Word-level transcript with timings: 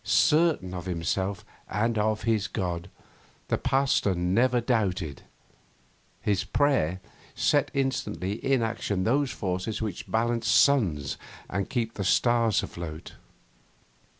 Certain 0.03 0.73
of 0.73 0.87
himself 0.87 1.45
and 1.69 1.95
of 1.95 2.23
his 2.23 2.47
God, 2.47 2.89
the 3.49 3.57
Pasteur 3.59 4.15
never 4.15 4.59
doubted. 4.59 5.21
His 6.23 6.43
prayer 6.43 6.99
set 7.35 7.69
instantly 7.75 8.43
in 8.43 8.63
action 8.63 9.03
those 9.03 9.29
forces 9.29 9.79
which 9.79 10.09
balance 10.09 10.47
suns 10.47 11.17
and 11.47 11.69
keep 11.69 11.93
the 11.93 12.03
stars 12.03 12.63
afloat. 12.63 13.13